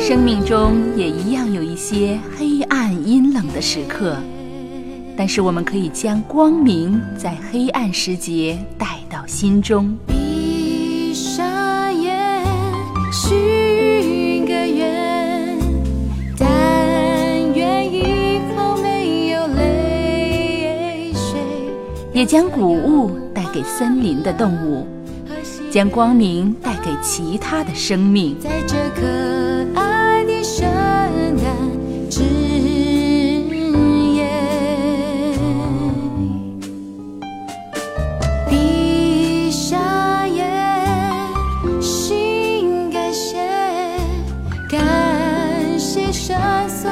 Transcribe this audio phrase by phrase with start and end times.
[0.00, 4.16] 生命中也一样有一些黑暗阴冷的时刻，
[5.16, 9.96] 但是我们可以将光明在黑暗时节带到心中。
[10.06, 11.44] 闭上
[12.00, 12.44] 眼，
[13.10, 15.58] 许个愿，
[16.38, 16.48] 但
[17.54, 21.40] 愿以后没有泪水。
[22.12, 23.23] 也将谷物带
[23.54, 24.84] 给森林的动物，
[25.70, 28.36] 将光明带给其他的生命。
[28.40, 29.06] 在这可
[29.80, 30.66] 爱的圣
[31.36, 31.46] 诞
[32.10, 32.24] 之
[34.16, 34.28] 夜，
[38.50, 39.78] 闭上
[40.28, 40.44] 眼，
[41.80, 43.38] 心感谢，
[44.68, 46.36] 感谢神
[46.68, 46.90] 所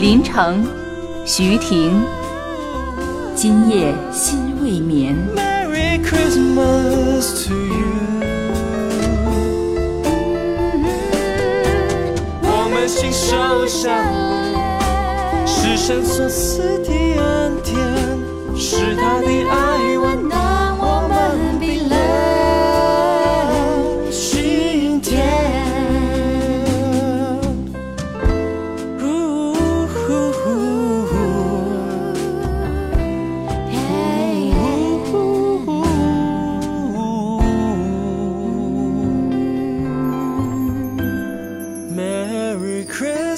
[0.00, 0.66] 林城，
[1.26, 2.02] 徐婷，
[3.34, 5.14] 今夜心未眠。
[5.36, 7.84] Merry Christmas to you。
[12.42, 13.92] 我们心手相
[14.54, 17.76] 连，是神所赐的恩典，
[18.56, 19.49] 是他的爱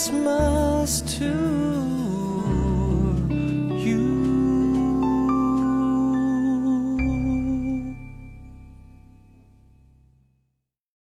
[0.02, 2.01] Christmas too.